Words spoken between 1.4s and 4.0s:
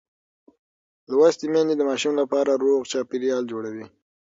میندې د ماشوم لپاره روغ چاپېریال جوړوي.